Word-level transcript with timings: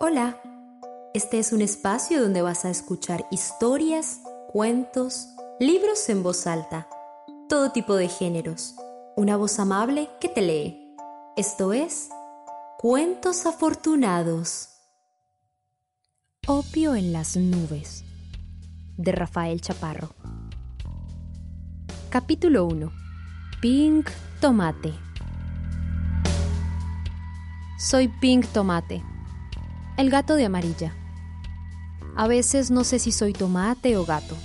Hola, 0.00 0.36
este 1.12 1.40
es 1.40 1.52
un 1.52 1.60
espacio 1.60 2.22
donde 2.22 2.40
vas 2.40 2.64
a 2.64 2.70
escuchar 2.70 3.26
historias, 3.32 4.20
cuentos, 4.52 5.26
libros 5.58 6.08
en 6.08 6.22
voz 6.22 6.46
alta, 6.46 6.86
todo 7.48 7.72
tipo 7.72 7.96
de 7.96 8.06
géneros, 8.06 8.76
una 9.16 9.36
voz 9.36 9.58
amable 9.58 10.08
que 10.20 10.28
te 10.28 10.40
lee. 10.40 10.94
Esto 11.36 11.72
es 11.72 12.10
Cuentos 12.78 13.44
Afortunados. 13.44 14.68
Opio 16.46 16.94
en 16.94 17.12
las 17.12 17.36
nubes, 17.36 18.04
de 18.96 19.10
Rafael 19.10 19.60
Chaparro. 19.60 20.10
Capítulo 22.08 22.66
1. 22.66 22.92
Pink 23.60 24.10
Tomate. 24.40 24.94
Soy 27.80 28.06
Pink 28.06 28.46
Tomate 28.52 29.17
el 29.98 30.10
gato 30.10 30.36
de 30.36 30.44
amarilla. 30.44 30.94
A 32.14 32.28
veces 32.28 32.70
no 32.70 32.84
sé 32.84 33.00
si 33.00 33.10
soy 33.10 33.32
tomate 33.32 33.96
o 33.96 34.04
gato. 34.04 34.36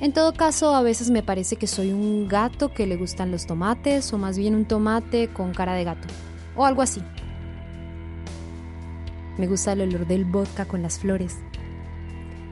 En 0.00 0.12
todo 0.12 0.32
caso, 0.32 0.76
a 0.76 0.82
veces 0.82 1.10
me 1.10 1.24
parece 1.24 1.56
que 1.56 1.66
soy 1.66 1.92
un 1.92 2.28
gato 2.28 2.72
que 2.72 2.86
le 2.86 2.96
gustan 2.96 3.32
los 3.32 3.46
tomates 3.46 4.12
o 4.12 4.18
más 4.18 4.38
bien 4.38 4.54
un 4.54 4.64
tomate 4.64 5.28
con 5.28 5.52
cara 5.52 5.74
de 5.74 5.82
gato. 5.82 6.06
O 6.54 6.64
algo 6.64 6.82
así. 6.82 7.02
Me 9.38 9.48
gusta 9.48 9.72
el 9.72 9.80
olor 9.80 10.06
del 10.06 10.24
vodka 10.24 10.66
con 10.66 10.82
las 10.82 11.00
flores. 11.00 11.38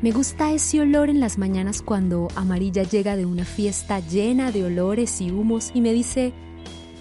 Me 0.03 0.11
gusta 0.11 0.51
ese 0.51 0.81
olor 0.81 1.09
en 1.09 1.21
las 1.21 1.39
mañanas 1.39 1.83
cuando 1.83 2.27
Amarilla 2.35 2.83
llega 2.83 3.15
de 3.15 3.27
una 3.27 3.45
fiesta 3.45 4.01
llena 4.01 4.51
de 4.51 4.65
olores 4.65 5.21
y 5.21 5.31
humos 5.31 5.71
y 5.73 5.81
me 5.81 5.93
dice, 5.93 6.33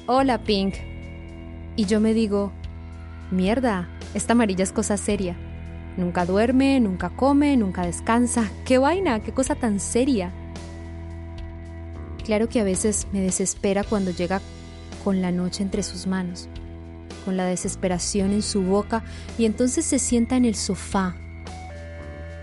Hola 0.05 0.43
Pink. 0.43 0.75
Y 1.75 1.85
yo 1.85 1.99
me 1.99 2.13
digo, 2.13 2.51
Mierda, 3.31 3.89
esta 4.13 4.33
amarilla 4.33 4.63
es 4.63 4.71
cosa 4.71 4.97
seria. 4.97 5.35
Nunca 5.97 6.25
duerme, 6.25 6.79
nunca 6.79 7.09
come, 7.09 7.55
nunca 7.57 7.85
descansa. 7.85 8.49
¡Qué 8.65 8.77
vaina! 8.77 9.21
¡Qué 9.21 9.33
cosa 9.33 9.55
tan 9.55 9.79
seria! 9.79 10.31
Claro 12.25 12.49
que 12.49 12.59
a 12.59 12.63
veces 12.63 13.07
me 13.11 13.21
desespera 13.21 13.83
cuando 13.83 14.11
llega 14.11 14.41
con 15.03 15.21
la 15.21 15.31
noche 15.31 15.63
entre 15.63 15.83
sus 15.83 16.07
manos, 16.07 16.47
con 17.25 17.35
la 17.35 17.45
desesperación 17.45 18.31
en 18.31 18.41
su 18.41 18.61
boca 18.61 19.03
y 19.37 19.45
entonces 19.45 19.85
se 19.85 19.99
sienta 19.99 20.35
en 20.37 20.45
el 20.45 20.55
sofá. 20.55 21.15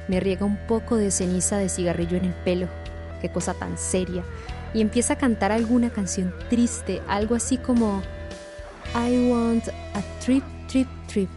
Me 0.08 0.20
riega 0.20 0.44
un 0.44 0.58
poco 0.66 0.96
de 0.96 1.10
ceniza 1.10 1.58
de 1.58 1.68
cigarrillo 1.68 2.16
en 2.16 2.24
el 2.26 2.34
pelo. 2.34 2.68
¡Qué 3.20 3.30
cosa 3.30 3.54
tan 3.54 3.78
seria! 3.78 4.24
Y 4.74 4.80
empieza 4.80 5.14
a 5.14 5.18
cantar 5.18 5.52
alguna 5.52 5.90
canción 5.90 6.34
triste, 6.50 7.00
algo 7.08 7.34
así 7.34 7.56
como 7.56 8.02
I 8.94 9.30
want 9.30 9.68
a 9.68 10.02
trip, 10.20 10.44
trip, 10.66 10.88
trip 11.06 11.30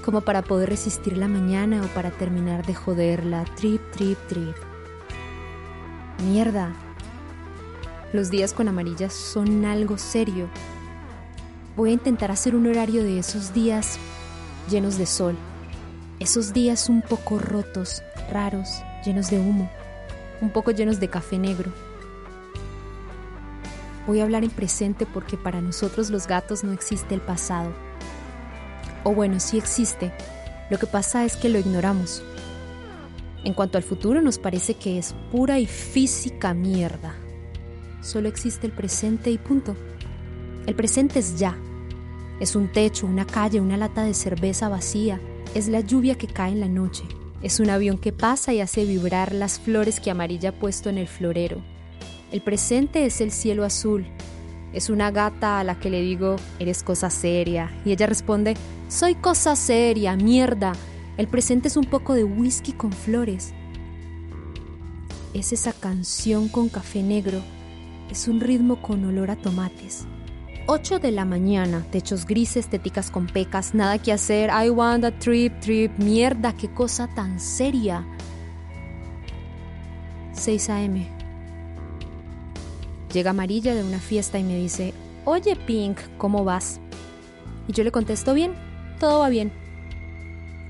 como 0.00 0.22
para 0.22 0.42
poder 0.42 0.68
resistir 0.68 1.16
la 1.16 1.28
mañana 1.28 1.82
o 1.82 1.86
para 1.88 2.10
terminar 2.10 2.64
de 2.66 2.74
joderla. 2.74 3.44
Trip, 3.56 3.80
trip, 3.92 4.18
trip. 4.28 4.56
Mierda. 6.24 6.72
Los 8.12 8.30
días 8.30 8.52
con 8.52 8.68
amarillas 8.68 9.12
son 9.12 9.64
algo 9.64 9.98
serio. 9.98 10.48
Voy 11.76 11.90
a 11.90 11.92
intentar 11.94 12.30
hacer 12.30 12.54
un 12.54 12.66
horario 12.66 13.04
de 13.04 13.18
esos 13.18 13.54
días 13.54 13.98
llenos 14.68 14.98
de 14.98 15.06
sol. 15.06 15.36
Esos 16.18 16.52
días 16.52 16.88
un 16.88 17.02
poco 17.02 17.38
rotos, 17.38 18.02
raros, 18.30 18.82
llenos 19.04 19.30
de 19.30 19.38
humo, 19.38 19.70
un 20.40 20.50
poco 20.50 20.70
llenos 20.70 21.00
de 21.00 21.08
café 21.08 21.38
negro. 21.38 21.72
Voy 24.06 24.20
a 24.20 24.24
hablar 24.24 24.44
en 24.44 24.50
presente 24.50 25.06
porque 25.06 25.36
para 25.36 25.60
nosotros 25.60 26.10
los 26.10 26.26
gatos 26.26 26.64
no 26.64 26.72
existe 26.72 27.14
el 27.14 27.20
pasado 27.20 27.72
o 29.04 29.14
bueno, 29.14 29.40
sí 29.40 29.58
existe. 29.58 30.12
Lo 30.70 30.78
que 30.78 30.86
pasa 30.86 31.24
es 31.24 31.36
que 31.36 31.48
lo 31.48 31.58
ignoramos. 31.58 32.22
En 33.44 33.54
cuanto 33.54 33.78
al 33.78 33.84
futuro 33.84 34.20
nos 34.20 34.38
parece 34.38 34.74
que 34.74 34.98
es 34.98 35.14
pura 35.30 35.58
y 35.58 35.66
física 35.66 36.54
mierda. 36.54 37.14
Solo 38.02 38.28
existe 38.28 38.66
el 38.66 38.72
presente 38.72 39.30
y 39.30 39.38
punto. 39.38 39.76
El 40.66 40.74
presente 40.74 41.18
es 41.18 41.38
ya. 41.38 41.56
Es 42.38 42.54
un 42.56 42.70
techo, 42.70 43.06
una 43.06 43.26
calle, 43.26 43.60
una 43.60 43.76
lata 43.76 44.04
de 44.04 44.14
cerveza 44.14 44.68
vacía. 44.68 45.20
Es 45.54 45.68
la 45.68 45.80
lluvia 45.80 46.16
que 46.16 46.26
cae 46.26 46.52
en 46.52 46.60
la 46.60 46.68
noche. 46.68 47.04
Es 47.42 47.60
un 47.60 47.70
avión 47.70 47.98
que 47.98 48.12
pasa 48.12 48.52
y 48.52 48.60
hace 48.60 48.84
vibrar 48.84 49.34
las 49.34 49.58
flores 49.58 50.00
que 50.00 50.10
amarilla 50.10 50.50
ha 50.50 50.58
puesto 50.58 50.90
en 50.90 50.98
el 50.98 51.08
florero. 51.08 51.62
El 52.32 52.42
presente 52.42 53.06
es 53.06 53.20
el 53.20 53.32
cielo 53.32 53.64
azul, 53.64 54.06
es 54.72 54.88
una 54.88 55.10
gata 55.10 55.58
a 55.58 55.64
la 55.64 55.78
que 55.78 55.90
le 55.90 56.00
digo, 56.00 56.36
eres 56.58 56.82
cosa 56.82 57.10
seria. 57.10 57.70
Y 57.84 57.92
ella 57.92 58.06
responde, 58.06 58.54
soy 58.88 59.14
cosa 59.14 59.56
seria, 59.56 60.16
mierda. 60.16 60.72
El 61.16 61.28
presente 61.28 61.68
es 61.68 61.76
un 61.76 61.84
poco 61.84 62.14
de 62.14 62.24
whisky 62.24 62.72
con 62.72 62.92
flores. 62.92 63.52
Es 65.34 65.52
esa 65.52 65.72
canción 65.72 66.48
con 66.48 66.68
café 66.68 67.02
negro. 67.02 67.40
Es 68.10 68.28
un 68.28 68.40
ritmo 68.40 68.80
con 68.80 69.04
olor 69.04 69.30
a 69.30 69.36
tomates. 69.36 70.06
8 70.66 71.00
de 71.00 71.10
la 71.10 71.24
mañana, 71.24 71.84
techos 71.90 72.26
grises, 72.26 72.68
teticas 72.68 73.10
con 73.10 73.26
pecas, 73.26 73.74
nada 73.74 73.98
que 73.98 74.12
hacer. 74.12 74.50
I 74.50 74.70
want 74.70 75.04
a 75.04 75.10
trip, 75.18 75.58
trip, 75.60 75.90
mierda, 75.98 76.52
qué 76.52 76.72
cosa 76.72 77.08
tan 77.08 77.40
seria. 77.40 78.06
6 80.32 80.70
a.m. 80.70 81.19
Llega 83.12 83.30
Amarilla 83.30 83.74
de 83.74 83.82
una 83.82 83.98
fiesta 83.98 84.38
y 84.38 84.44
me 84.44 84.56
dice, 84.56 84.94
oye 85.24 85.56
Pink, 85.56 85.98
¿cómo 86.16 86.44
vas? 86.44 86.80
Y 87.66 87.72
yo 87.72 87.82
le 87.82 87.90
contesto, 87.90 88.34
bien, 88.34 88.54
todo 89.00 89.20
va 89.20 89.28
bien. 89.28 89.52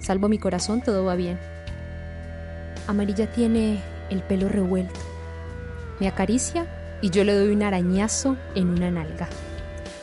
Salvo 0.01 0.29
mi 0.29 0.39
corazón, 0.39 0.81
todo 0.81 1.05
va 1.05 1.17
bien. 1.17 1.39
Amarilla 2.87 3.31
tiene 3.31 3.83
el 4.09 4.23
pelo 4.23 4.49
revuelto. 4.49 4.99
Me 6.01 6.09
acaricia 6.09 6.67
y 7.03 7.11
yo 7.11 7.25
le 7.25 7.35
doy 7.35 7.53
un 7.53 7.63
arañazo 7.63 8.39
en 8.55 8.71
una 8.71 8.91
nalga, 8.91 9.29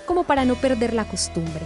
como 0.05 0.23
para 0.23 0.45
no 0.45 0.55
perder 0.55 0.93
la 0.93 1.05
costumbre. 1.05 1.65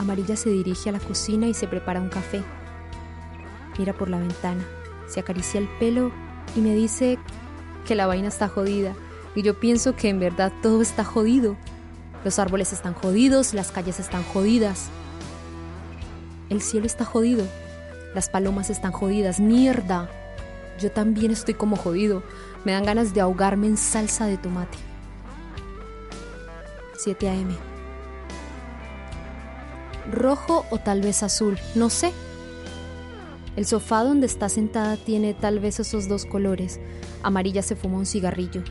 Amarilla 0.00 0.34
se 0.36 0.50
dirige 0.50 0.88
a 0.88 0.92
la 0.92 1.00
cocina 1.00 1.46
y 1.46 1.54
se 1.54 1.68
prepara 1.68 2.00
un 2.00 2.08
café. 2.08 2.42
Mira 3.78 3.92
por 3.92 4.10
la 4.10 4.18
ventana, 4.18 4.64
se 5.06 5.20
acaricia 5.20 5.60
el 5.60 5.68
pelo 5.78 6.10
y 6.56 6.60
me 6.60 6.74
dice 6.74 7.18
que 7.86 7.94
la 7.94 8.06
vaina 8.06 8.28
está 8.28 8.48
jodida. 8.48 8.94
Y 9.34 9.42
yo 9.42 9.58
pienso 9.58 9.96
que 9.96 10.08
en 10.08 10.20
verdad 10.20 10.52
todo 10.62 10.82
está 10.82 11.04
jodido. 11.04 11.56
Los 12.24 12.38
árboles 12.38 12.72
están 12.72 12.94
jodidos, 12.94 13.54
las 13.54 13.70
calles 13.70 14.00
están 14.00 14.22
jodidas. 14.24 14.88
El 16.50 16.60
cielo 16.60 16.86
está 16.86 17.04
jodido. 17.04 17.46
Las 18.14 18.28
palomas 18.28 18.70
están 18.70 18.92
jodidas. 18.92 19.40
Mierda. 19.40 20.10
Yo 20.80 20.90
también 20.90 21.30
estoy 21.30 21.54
como 21.54 21.76
jodido. 21.76 22.22
Me 22.64 22.72
dan 22.72 22.84
ganas 22.84 23.14
de 23.14 23.20
ahogarme 23.20 23.66
en 23.66 23.76
salsa 23.76 24.26
de 24.26 24.36
tomate. 24.36 24.76
7 26.98 27.28
a.m. 27.28 27.54
Rojo 30.12 30.64
o 30.70 30.78
tal 30.78 31.00
vez 31.00 31.22
azul, 31.22 31.58
no 31.74 31.90
sé. 31.90 32.12
El 33.56 33.66
sofá 33.66 34.02
donde 34.02 34.26
está 34.26 34.48
sentada 34.48 34.96
tiene 34.96 35.34
tal 35.34 35.60
vez 35.60 35.80
esos 35.80 36.08
dos 36.08 36.26
colores. 36.26 36.78
Amarilla 37.26 37.60
se 37.60 37.74
fuma 37.74 37.98
un 37.98 38.06
cigarrillo. 38.06 38.62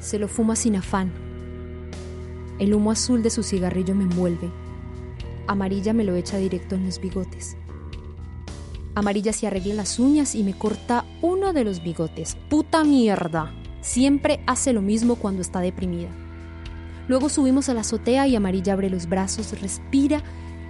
Se 0.00 0.18
lo 0.18 0.28
fuma 0.28 0.54
sin 0.54 0.76
afán. 0.76 1.10
El 2.58 2.74
humo 2.74 2.90
azul 2.90 3.22
de 3.22 3.30
su 3.30 3.42
cigarrillo 3.42 3.94
me 3.94 4.04
envuelve. 4.04 4.50
Amarilla 5.46 5.94
me 5.94 6.04
lo 6.04 6.14
echa 6.14 6.36
directo 6.36 6.74
en 6.74 6.84
los 6.84 7.00
bigotes. 7.00 7.56
Amarilla 8.94 9.32
se 9.32 9.46
arregla 9.46 9.72
las 9.72 9.98
uñas 9.98 10.34
y 10.34 10.44
me 10.44 10.52
corta 10.52 11.06
uno 11.22 11.54
de 11.54 11.64
los 11.64 11.82
bigotes. 11.82 12.36
¡Puta 12.50 12.84
mierda! 12.84 13.54
Siempre 13.80 14.44
hace 14.46 14.74
lo 14.74 14.82
mismo 14.82 15.14
cuando 15.14 15.40
está 15.40 15.60
deprimida. 15.60 16.10
Luego 17.08 17.30
subimos 17.30 17.70
a 17.70 17.74
la 17.74 17.80
azotea 17.80 18.26
y 18.26 18.36
Amarilla 18.36 18.74
abre 18.74 18.90
los 18.90 19.08
brazos, 19.08 19.58
respira 19.58 20.22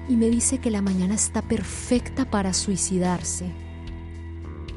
y 0.08 0.14
me 0.14 0.30
dice 0.30 0.58
que 0.58 0.70
la 0.70 0.80
mañana 0.80 1.16
está 1.16 1.42
perfecta 1.42 2.30
para 2.30 2.52
suicidarse. 2.52 3.50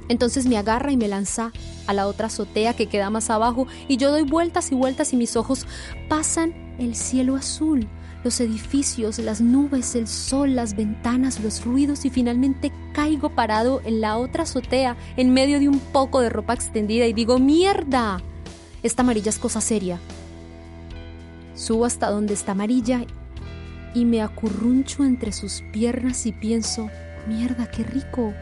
Entonces 0.10 0.46
me 0.46 0.58
agarra 0.58 0.92
y 0.92 0.98
me 0.98 1.08
lanza 1.08 1.52
a 1.88 1.94
la 1.94 2.08
otra 2.08 2.28
azotea 2.28 2.74
que 2.74 2.88
queda 2.88 3.10
más 3.10 3.30
abajo 3.30 3.68
y 3.88 3.98
yo 3.98 4.12
doy 4.12 4.24
vueltas 4.24 4.72
y 4.72 4.76
vueltas 4.76 5.14
y 5.14 5.18
mis 5.18 5.36
ojos 5.36 5.66
pasan 6.10 6.76
el 6.80 6.96
cielo 6.96 7.36
azul, 7.36 7.88
los 8.24 8.40
edificios, 8.40 9.20
las 9.20 9.42
nubes, 9.42 9.96
el 9.96 10.08
sol, 10.08 10.56
las 10.56 10.76
ventanas, 10.76 11.40
los 11.42 11.64
ruidos 11.66 12.06
y 12.06 12.10
finalmente 12.10 12.72
caigo 12.94 13.30
parado 13.30 13.82
en 13.86 14.02
la 14.02 14.18
otra 14.18 14.44
azotea 14.44 14.96
en 15.18 15.34
medio 15.34 15.60
de 15.60 15.68
un 15.68 15.80
poco 15.80 16.22
de 16.22 16.30
ropa 16.30 16.54
extendida 16.54 17.06
y 17.06 17.14
digo, 17.14 17.40
mierda, 17.40 18.22
esta 18.82 19.02
amarilla 19.02 19.30
es 19.30 19.40
cosa 19.40 19.62
seria. 19.62 20.00
Subo 21.56 21.86
hasta 21.86 22.10
donde 22.10 22.34
está 22.34 22.54
amarilla 22.54 23.06
y 23.94 24.06
me 24.06 24.22
acurruncho 24.22 25.04
entre 25.04 25.32
sus 25.32 25.62
piernas 25.72 26.26
y 26.26 26.32
pienso, 26.32 26.90
mierda, 27.28 27.70
qué 27.70 27.84
rico. 27.84 28.34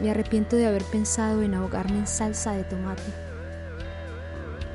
Me 0.00 0.10
arrepiento 0.10 0.56
de 0.56 0.66
haber 0.66 0.84
pensado 0.84 1.42
en 1.42 1.54
ahogarme 1.54 1.98
en 1.98 2.06
salsa 2.06 2.52
de 2.52 2.64
tomate. 2.64 3.02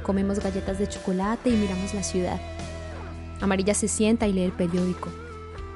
Comemos 0.03 0.39
galletas 0.39 0.79
de 0.79 0.87
chocolate 0.87 1.49
y 1.49 1.57
miramos 1.57 1.93
la 1.93 2.03
ciudad. 2.03 2.39
Amarilla 3.41 3.73
se 3.73 3.87
sienta 3.87 4.27
y 4.27 4.33
lee 4.33 4.43
el 4.43 4.51
periódico. 4.51 5.09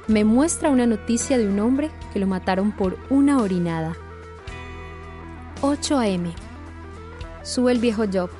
Me 0.08 0.24
muestra 0.24 0.70
una 0.70 0.86
noticia 0.86 1.38
de 1.38 1.46
un 1.46 1.60
hombre 1.60 1.90
que 2.12 2.18
lo 2.18 2.26
mataron 2.26 2.72
por 2.72 2.98
una 3.10 3.38
orinada. 3.38 3.94
8 5.60 5.98
a.m. 5.98 6.32
Sube 7.42 7.72
el 7.72 7.78
viejo 7.78 8.04
Job, 8.12 8.30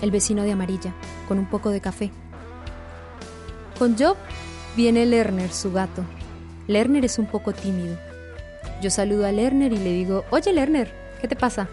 el 0.00 0.10
vecino 0.10 0.42
de 0.42 0.52
Amarilla, 0.52 0.94
con 1.28 1.38
un 1.38 1.46
poco 1.46 1.70
de 1.70 1.80
café. 1.80 2.10
Con 3.78 3.98
Job 3.98 4.16
viene 4.76 5.04
Lerner, 5.04 5.52
su 5.52 5.72
gato. 5.72 6.04
Lerner 6.66 7.04
es 7.04 7.18
un 7.18 7.26
poco 7.26 7.52
tímido. 7.52 7.98
Yo 8.82 8.90
saludo 8.90 9.26
a 9.26 9.30
Lerner 9.30 9.72
y 9.72 9.78
le 9.78 9.92
digo, 9.92 10.24
oye 10.30 10.52
Lerner, 10.52 10.92
¿qué 11.20 11.28
te 11.28 11.36
pasa? 11.36 11.68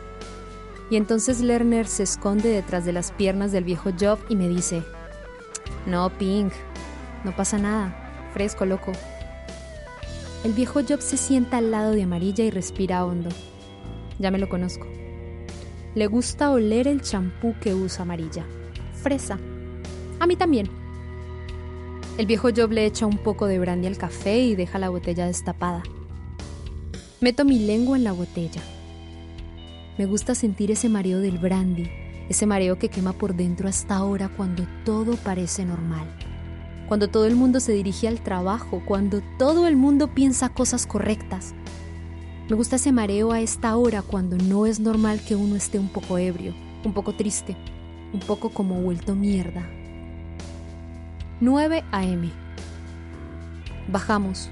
Y 0.91 0.95
entonces 0.95 1.41
Lerner 1.41 1.87
se 1.87 2.03
esconde 2.03 2.49
detrás 2.49 2.85
de 2.85 2.93
las 2.93 3.11
piernas 3.11 3.51
del 3.51 3.63
viejo 3.63 3.89
Job 3.99 4.19
y 4.29 4.35
me 4.35 4.47
dice, 4.47 4.83
no, 5.87 6.11
Pink, 6.19 6.53
no 7.23 7.35
pasa 7.35 7.57
nada, 7.57 8.29
fresco, 8.31 8.63
loco. 8.63 8.91
El 10.43 10.53
viejo 10.53 10.81
Job 10.87 11.01
se 11.01 11.17
sienta 11.17 11.57
al 11.57 11.71
lado 11.71 11.93
de 11.93 12.03
Amarilla 12.03 12.43
y 12.43 12.51
respira 12.51 13.03
hondo. 13.03 13.31
Ya 14.19 14.29
me 14.29 14.37
lo 14.37 14.47
conozco. 14.47 14.85
Le 15.95 16.05
gusta 16.05 16.51
oler 16.51 16.87
el 16.87 17.01
champú 17.01 17.55
que 17.59 17.73
usa 17.73 18.03
Amarilla. 18.03 18.45
Fresa. 19.01 19.39
A 20.19 20.27
mí 20.27 20.35
también. 20.35 20.69
El 22.19 22.27
viejo 22.27 22.49
Job 22.55 22.71
le 22.71 22.85
echa 22.85 23.07
un 23.07 23.17
poco 23.17 23.47
de 23.47 23.57
brandy 23.57 23.87
al 23.87 23.97
café 23.97 24.37
y 24.37 24.55
deja 24.55 24.77
la 24.77 24.89
botella 24.89 25.25
destapada. 25.25 25.81
Meto 27.21 27.43
mi 27.43 27.59
lengua 27.59 27.97
en 27.97 28.05
la 28.05 28.13
botella. 28.13 28.61
Me 29.97 30.05
gusta 30.05 30.35
sentir 30.35 30.71
ese 30.71 30.87
mareo 30.87 31.19
del 31.19 31.37
brandy, 31.37 31.89
ese 32.29 32.45
mareo 32.45 32.79
que 32.79 32.87
quema 32.87 33.11
por 33.11 33.35
dentro 33.35 33.67
hasta 33.67 33.97
ahora 33.97 34.29
cuando 34.29 34.65
todo 34.85 35.17
parece 35.17 35.65
normal. 35.65 36.07
Cuando 36.87 37.09
todo 37.09 37.25
el 37.25 37.35
mundo 37.35 37.59
se 37.59 37.73
dirige 37.73 38.07
al 38.07 38.21
trabajo, 38.21 38.81
cuando 38.85 39.21
todo 39.37 39.67
el 39.67 39.75
mundo 39.75 40.13
piensa 40.15 40.47
cosas 40.47 40.87
correctas. 40.87 41.53
Me 42.49 42.55
gusta 42.55 42.77
ese 42.77 42.93
mareo 42.93 43.33
a 43.33 43.41
esta 43.41 43.75
hora 43.75 44.01
cuando 44.01 44.37
no 44.37 44.65
es 44.65 44.79
normal 44.79 45.19
que 45.19 45.35
uno 45.35 45.57
esté 45.57 45.77
un 45.77 45.89
poco 45.89 46.17
ebrio, 46.17 46.53
un 46.85 46.93
poco 46.93 47.15
triste, 47.15 47.57
un 48.13 48.21
poco 48.21 48.49
como 48.51 48.81
vuelto 48.81 49.13
mierda, 49.13 49.67
9 51.41 51.83
a.m. 51.91 52.31
Bajamos. 53.91 54.49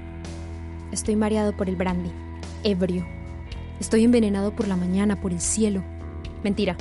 Estoy 0.92 1.16
mareado 1.16 1.56
por 1.56 1.68
el 1.68 1.76
brandy, 1.76 2.10
ebrio. 2.64 3.06
Estoy 3.80 4.04
envenenado 4.04 4.54
por 4.54 4.68
la 4.68 4.76
mañana, 4.76 5.20
por 5.20 5.32
el 5.32 5.40
cielo. 5.40 5.82
Mentira. 6.42 6.76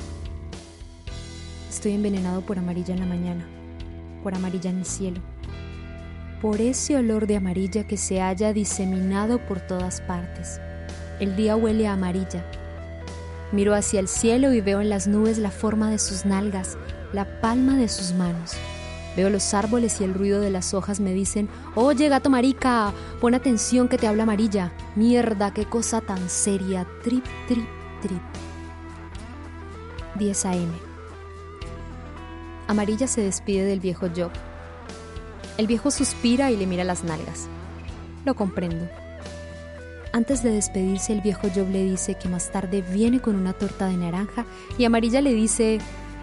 Estoy 1.69 1.93
envenenado 1.93 2.41
por 2.41 2.57
amarilla 2.57 2.93
en 2.93 2.99
la 2.99 3.05
mañana, 3.05 3.45
por 4.23 4.33
amarilla 4.33 4.69
en 4.69 4.79
el 4.79 4.85
cielo. 4.85 5.21
Por 6.41 6.61
ese 6.61 6.95
olor 6.95 7.27
de 7.27 7.35
amarilla 7.35 7.87
que 7.87 7.97
se 7.97 8.21
haya 8.21 8.53
diseminado 8.53 9.39
por 9.45 9.59
todas 9.59 10.01
partes. 10.01 10.59
El 11.19 11.35
día 11.35 11.55
huele 11.55 11.87
a 11.87 11.93
amarilla. 11.93 12.45
Miro 13.51 13.73
hacia 13.73 13.99
el 13.99 14.07
cielo 14.07 14.53
y 14.53 14.61
veo 14.61 14.81
en 14.81 14.89
las 14.89 15.07
nubes 15.07 15.37
la 15.37 15.51
forma 15.51 15.89
de 15.89 15.99
sus 15.99 16.25
nalgas, 16.25 16.77
la 17.13 17.41
palma 17.41 17.77
de 17.77 17.87
sus 17.87 18.13
manos. 18.13 18.55
Veo 19.17 19.31
los 19.31 19.55
árboles 19.55 19.99
y 19.99 20.03
el 20.03 20.13
ruido 20.13 20.39
de 20.39 20.51
las 20.51 20.75
hojas 20.75 20.99
me 20.99 21.11
dicen, 21.11 21.49
oye 21.73 22.07
gato 22.07 22.29
marica, 22.29 22.93
pon 23.19 23.33
atención 23.33 23.87
que 23.87 23.97
te 23.97 24.05
habla 24.05 24.23
amarilla. 24.23 24.71
Mierda, 24.95 25.51
qué 25.55 25.65
cosa 25.65 26.01
tan 26.01 26.29
seria. 26.29 26.85
Trip, 27.03 27.25
trip, 27.47 27.65
trip. 27.99 28.21
10 30.19 30.45
a.m. 30.45 30.71
Amarilla 32.67 33.07
se 33.07 33.21
despide 33.21 33.65
del 33.65 33.79
viejo 33.79 34.07
Job. 34.15 34.29
El 35.57 35.65
viejo 35.65 35.89
suspira 35.89 36.51
y 36.51 36.57
le 36.57 36.67
mira 36.67 36.83
las 36.83 37.03
nalgas. 37.03 37.47
Lo 38.23 38.35
comprendo. 38.35 38.87
Antes 40.13 40.43
de 40.43 40.51
despedirse, 40.51 41.13
el 41.13 41.21
viejo 41.21 41.47
Job 41.55 41.71
le 41.71 41.83
dice 41.83 42.19
que 42.21 42.29
más 42.29 42.51
tarde 42.51 42.83
viene 42.93 43.19
con 43.19 43.35
una 43.35 43.53
torta 43.53 43.87
de 43.87 43.97
naranja 43.97 44.45
y 44.77 44.85
Amarilla 44.85 45.21
le 45.21 45.33
dice, 45.33 45.79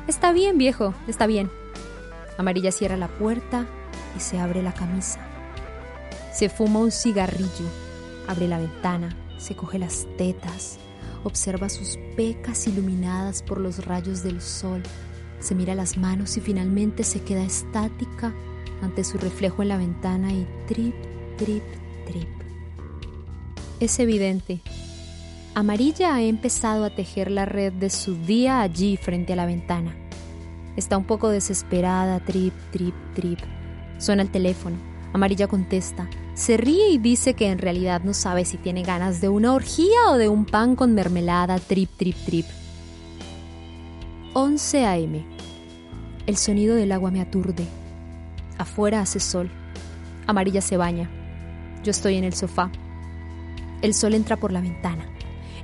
está 0.06 0.30
bien 0.30 0.58
viejo, 0.58 0.94
está 1.08 1.26
bien. 1.26 1.50
Amarilla 2.36 2.72
cierra 2.72 2.96
la 2.96 3.08
puerta 3.08 3.66
y 4.16 4.20
se 4.20 4.38
abre 4.38 4.62
la 4.62 4.72
camisa. 4.72 5.20
Se 6.32 6.48
fuma 6.48 6.80
un 6.80 6.90
cigarrillo, 6.90 7.68
abre 8.26 8.48
la 8.48 8.58
ventana, 8.58 9.16
se 9.38 9.54
coge 9.54 9.78
las 9.78 10.06
tetas, 10.16 10.78
observa 11.22 11.68
sus 11.68 11.98
pecas 12.16 12.66
iluminadas 12.66 13.42
por 13.42 13.60
los 13.60 13.84
rayos 13.86 14.22
del 14.22 14.40
sol, 14.40 14.82
se 15.38 15.54
mira 15.54 15.74
las 15.74 15.96
manos 15.96 16.36
y 16.36 16.40
finalmente 16.40 17.04
se 17.04 17.22
queda 17.22 17.44
estática 17.44 18.32
ante 18.82 19.04
su 19.04 19.18
reflejo 19.18 19.62
en 19.62 19.68
la 19.68 19.76
ventana 19.76 20.32
y 20.32 20.46
trip, 20.66 20.94
trip, 21.36 21.62
trip. 22.06 22.28
Es 23.80 23.98
evidente. 23.98 24.60
Amarilla 25.54 26.14
ha 26.14 26.22
empezado 26.22 26.84
a 26.84 26.90
tejer 26.90 27.30
la 27.30 27.44
red 27.44 27.72
de 27.72 27.90
su 27.90 28.16
día 28.16 28.62
allí 28.62 28.96
frente 28.96 29.34
a 29.34 29.36
la 29.36 29.46
ventana. 29.46 30.03
Está 30.76 30.96
un 30.96 31.04
poco 31.04 31.28
desesperada, 31.28 32.20
trip, 32.20 32.52
trip, 32.72 32.94
trip. 33.14 33.38
Suena 33.98 34.22
el 34.22 34.30
teléfono. 34.30 34.76
Amarilla 35.12 35.46
contesta. 35.46 36.08
Se 36.34 36.56
ríe 36.56 36.90
y 36.90 36.98
dice 36.98 37.34
que 37.34 37.50
en 37.50 37.58
realidad 37.58 38.02
no 38.02 38.12
sabe 38.12 38.44
si 38.44 38.56
tiene 38.56 38.82
ganas 38.82 39.20
de 39.20 39.28
una 39.28 39.54
orgía 39.54 40.10
o 40.10 40.18
de 40.18 40.28
un 40.28 40.44
pan 40.44 40.74
con 40.74 40.92
mermelada, 40.94 41.60
trip, 41.60 41.90
trip, 41.96 42.16
trip. 42.24 42.46
11 44.32 44.84
a.m. 44.84 45.24
El 46.26 46.36
sonido 46.36 46.74
del 46.74 46.90
agua 46.90 47.12
me 47.12 47.20
aturde. 47.20 47.64
Afuera 48.58 49.00
hace 49.00 49.20
sol. 49.20 49.48
Amarilla 50.26 50.60
se 50.60 50.76
baña. 50.76 51.08
Yo 51.84 51.92
estoy 51.92 52.16
en 52.16 52.24
el 52.24 52.34
sofá. 52.34 52.72
El 53.80 53.94
sol 53.94 54.14
entra 54.14 54.36
por 54.36 54.50
la 54.50 54.60
ventana. 54.60 55.06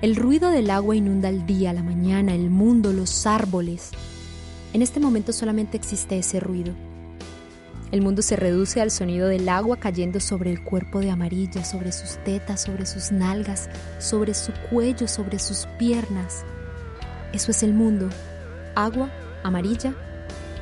El 0.03 0.15
ruido 0.15 0.51
del 0.51 0.71
agua 0.71 0.95
inunda 0.95 1.29
el 1.29 1.47
día, 1.47 1.73
la 1.73 1.83
mañana, 1.83 2.35
el 2.35 2.49
mundo, 2.49 2.93
los 2.93 3.27
árboles. 3.27 3.91
En 4.73 4.83
este 4.83 5.01
momento 5.01 5.33
solamente 5.33 5.77
existe 5.77 6.19
ese 6.19 6.39
ruido. 6.39 6.75
El 7.91 8.03
mundo 8.03 8.23
se 8.23 8.37
reduce 8.37 8.81
al 8.81 8.93
sonido 8.93 9.27
del 9.27 9.49
agua 9.49 9.77
cayendo 9.77 10.21
sobre 10.21 10.51
el 10.53 10.63
cuerpo 10.63 11.01
de 11.01 11.11
amarilla, 11.11 11.65
sobre 11.65 11.91
sus 11.91 12.23
tetas, 12.23 12.63
sobre 12.63 12.87
sus 12.87 13.11
nalgas, 13.11 13.69
sobre 13.99 14.33
su 14.33 14.53
cuello, 14.71 15.09
sobre 15.09 15.41
sus 15.41 15.67
piernas. 15.77 16.45
Eso 17.33 17.51
es 17.51 17.65
el 17.65 17.75
mundo. 17.75 18.09
Agua, 18.77 19.11
amarilla, 19.43 19.93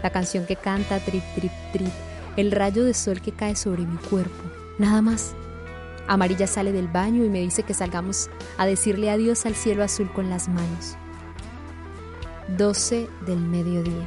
la 0.02 0.10
canción 0.10 0.46
que 0.46 0.56
canta 0.56 1.00
trip, 1.00 1.22
trip, 1.34 1.52
trip, 1.72 1.92
el 2.38 2.50
rayo 2.50 2.84
de 2.84 2.94
sol 2.94 3.20
que 3.20 3.32
cae 3.32 3.56
sobre 3.56 3.82
mi 3.82 3.96
cuerpo. 3.96 4.42
Nada 4.78 5.02
más. 5.02 5.34
Amarilla 6.06 6.46
sale 6.46 6.72
del 6.72 6.88
baño 6.88 7.26
y 7.26 7.28
me 7.28 7.40
dice 7.40 7.62
que 7.62 7.74
salgamos 7.74 8.30
a 8.56 8.64
decirle 8.64 9.10
adiós 9.10 9.44
al 9.44 9.54
cielo 9.54 9.84
azul 9.84 10.10
con 10.10 10.30
las 10.30 10.48
manos. 10.48 10.96
12 12.56 13.10
del 13.26 13.38
mediodía. 13.38 14.06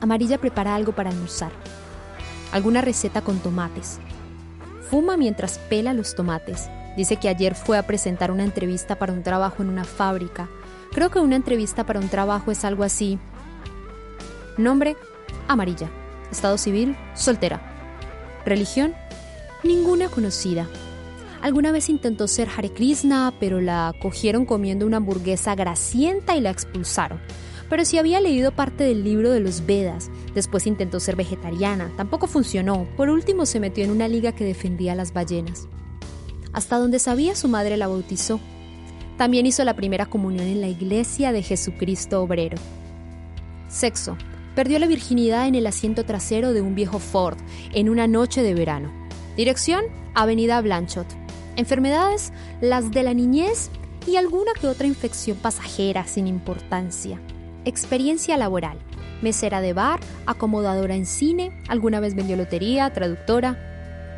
Amarilla 0.00 0.38
prepara 0.38 0.74
algo 0.76 0.92
para 0.92 1.10
almorzar. 1.10 1.50
Alguna 2.52 2.82
receta 2.82 3.22
con 3.22 3.40
tomates. 3.40 3.98
Fuma 4.88 5.16
mientras 5.16 5.58
pela 5.58 5.92
los 5.92 6.14
tomates. 6.14 6.70
Dice 6.96 7.16
que 7.16 7.28
ayer 7.28 7.56
fue 7.56 7.78
a 7.78 7.86
presentar 7.86 8.30
una 8.30 8.44
entrevista 8.44 8.96
para 8.96 9.12
un 9.12 9.24
trabajo 9.24 9.62
en 9.62 9.70
una 9.70 9.84
fábrica. 9.84 10.48
Creo 10.92 11.10
que 11.10 11.18
una 11.18 11.34
entrevista 11.36 11.84
para 11.84 11.98
un 11.98 12.08
trabajo 12.08 12.52
es 12.52 12.64
algo 12.64 12.84
así. 12.84 13.18
Nombre, 14.56 14.96
amarilla. 15.48 15.90
Estado 16.30 16.58
civil, 16.58 16.96
soltera. 17.14 17.60
Religión, 18.44 18.94
ninguna 19.64 20.08
conocida. 20.08 20.68
Alguna 21.42 21.72
vez 21.72 21.88
intentó 21.88 22.28
ser 22.28 22.48
Hare 22.56 22.70
Krishna, 22.70 23.34
pero 23.38 23.60
la 23.60 23.94
cogieron 24.00 24.46
comiendo 24.46 24.86
una 24.86 24.96
hamburguesa 24.96 25.54
grasienta 25.54 26.36
y 26.36 26.40
la 26.40 26.50
expulsaron. 26.50 27.20
Pero 27.68 27.84
si 27.84 27.98
había 27.98 28.20
leído 28.20 28.52
parte 28.52 28.84
del 28.84 29.02
libro 29.02 29.30
de 29.30 29.40
los 29.40 29.66
Vedas, 29.66 30.10
después 30.34 30.66
intentó 30.66 31.00
ser 31.00 31.16
vegetariana, 31.16 31.90
tampoco 31.96 32.26
funcionó. 32.26 32.86
Por 32.96 33.10
último 33.10 33.44
se 33.44 33.60
metió 33.60 33.84
en 33.84 33.90
una 33.90 34.08
liga 34.08 34.32
que 34.32 34.44
defendía 34.44 34.92
a 34.92 34.96
las 34.96 35.12
ballenas. 35.12 35.66
Hasta 36.52 36.78
donde 36.78 36.98
sabía 36.98 37.34
su 37.34 37.48
madre 37.48 37.76
la 37.76 37.88
bautizó. 37.88 38.40
También 39.18 39.46
hizo 39.46 39.64
la 39.64 39.74
primera 39.74 40.06
comunión 40.06 40.46
en 40.46 40.60
la 40.60 40.68
iglesia 40.68 41.32
de 41.32 41.42
Jesucristo 41.42 42.22
Obrero. 42.22 42.56
Sexo. 43.68 44.16
Perdió 44.54 44.78
la 44.78 44.86
virginidad 44.86 45.48
en 45.48 45.54
el 45.54 45.66
asiento 45.66 46.04
trasero 46.04 46.54
de 46.54 46.62
un 46.62 46.74
viejo 46.74 46.98
Ford 46.98 47.36
en 47.74 47.90
una 47.90 48.06
noche 48.06 48.42
de 48.42 48.54
verano. 48.54 48.90
Dirección, 49.36 49.84
Avenida 50.14 50.60
Blanchot. 50.62 51.25
Enfermedades, 51.56 52.32
las 52.60 52.90
de 52.90 53.02
la 53.02 53.14
niñez 53.14 53.70
y 54.06 54.16
alguna 54.16 54.52
que 54.52 54.68
otra 54.68 54.86
infección 54.86 55.38
pasajera 55.38 56.06
sin 56.06 56.26
importancia. 56.26 57.20
Experiencia 57.64 58.36
laboral. 58.36 58.78
Mesera 59.22 59.62
de 59.62 59.72
bar, 59.72 60.00
acomodadora 60.26 60.94
en 60.94 61.06
cine, 61.06 61.58
alguna 61.68 61.98
vez 62.00 62.14
vendió 62.14 62.36
lotería, 62.36 62.92
traductora. 62.92 63.58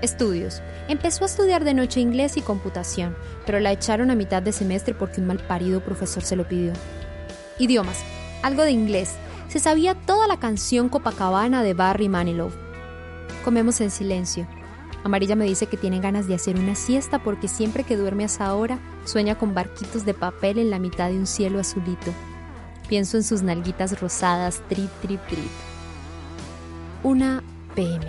Estudios. 0.02 0.62
Empezó 0.88 1.25
a 1.25 1.26
estudiar 1.26 1.64
de 1.64 1.75
noche 1.75 2.00
inglés 2.00 2.37
y 2.37 2.40
computación, 2.40 3.16
pero 3.47 3.61
la 3.61 3.73
echaron 3.73 4.11
a 4.11 4.16
mitad 4.16 4.42
de 4.42 4.52
semestre 4.52 4.95
porque 4.95 5.21
un 5.21 5.28
malparido 5.28 5.80
profesor 5.80 6.25
se 6.25 6.37
lo 6.37 6.47
pidió. 6.47 6.73
Idiomas. 7.59 8.02
Algo 8.42 8.62
de 8.62 8.73
inglés. 8.73 9.14
Se 9.49 9.61
sabía 9.61 9.95
toda 9.95 10.26
la 10.26 10.38
canción 10.38 10.88
Copacabana 10.88 11.62
de 11.62 11.75
Barry 11.75 12.09
Manilow. 12.09 12.50
Comemos 13.45 13.80
en 13.80 13.90
silencio. 13.90 14.47
Amarilla 15.04 15.36
me 15.36 15.44
dice 15.44 15.66
que 15.66 15.76
tiene 15.76 16.00
ganas 16.00 16.26
de 16.26 16.34
hacer 16.34 16.56
una 16.56 16.74
siesta 16.74 17.18
porque 17.22 17.48
siempre 17.48 17.84
que 17.84 17.96
duerme 17.96 18.24
a 18.24 18.26
esa 18.26 18.54
hora 18.54 18.78
sueña 19.04 19.36
con 19.36 19.54
barquitos 19.54 20.04
de 20.04 20.14
papel 20.14 20.58
en 20.58 20.70
la 20.70 20.78
mitad 20.78 21.08
de 21.08 21.16
un 21.16 21.26
cielo 21.26 21.60
azulito. 21.60 22.12
Pienso 22.88 23.16
en 23.16 23.22
sus 23.22 23.42
nalguitas 23.42 24.00
rosadas, 24.00 24.62
trip, 24.68 24.90
trip, 25.02 25.20
trip. 25.28 25.50
Una 27.02 27.42
PM. 27.74 28.06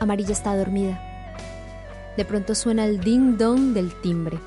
Amarilla 0.00 0.32
está 0.32 0.56
dormida. 0.56 1.00
De 2.16 2.24
pronto 2.24 2.54
suena 2.54 2.84
el 2.84 3.00
ding 3.00 3.36
dong 3.38 3.72
del 3.72 3.94
timbre. 4.00 4.38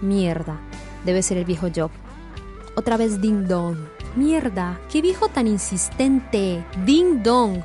Mierda, 0.00 0.60
debe 1.04 1.22
ser 1.22 1.38
el 1.38 1.44
viejo 1.44 1.68
Job. 1.74 1.90
Otra 2.76 2.96
vez 2.96 3.20
ding 3.20 3.46
dong. 3.46 3.78
Mierda, 4.14 4.80
qué 4.90 5.00
viejo 5.00 5.28
tan 5.28 5.46
insistente. 5.46 6.64
Ding 6.84 7.22
dong. 7.22 7.62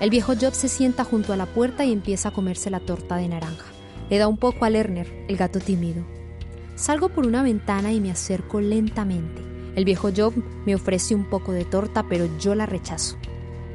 El 0.00 0.10
viejo 0.10 0.34
Job 0.40 0.54
se 0.54 0.68
sienta 0.68 1.02
junto 1.02 1.32
a 1.32 1.36
la 1.36 1.46
puerta 1.46 1.84
y 1.84 1.92
empieza 1.92 2.28
a 2.28 2.32
comerse 2.32 2.70
la 2.70 2.78
torta 2.78 3.16
de 3.16 3.26
naranja. 3.26 3.66
Le 4.08 4.18
da 4.18 4.28
un 4.28 4.36
poco 4.36 4.64
a 4.64 4.70
Lerner, 4.70 5.24
el 5.28 5.36
gato 5.36 5.58
tímido. 5.58 6.04
Salgo 6.76 7.08
por 7.08 7.26
una 7.26 7.42
ventana 7.42 7.92
y 7.92 8.00
me 8.00 8.12
acerco 8.12 8.60
lentamente. 8.60 9.42
El 9.74 9.84
viejo 9.84 10.10
Job 10.16 10.34
me 10.64 10.76
ofrece 10.76 11.16
un 11.16 11.24
poco 11.24 11.50
de 11.50 11.64
torta, 11.64 12.04
pero 12.08 12.28
yo 12.38 12.54
la 12.54 12.64
rechazo. 12.64 13.16